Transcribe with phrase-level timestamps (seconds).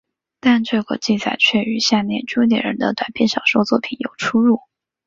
[0.39, 4.61] 但这个记载却与下列朱点人的短篇小说作品有出入。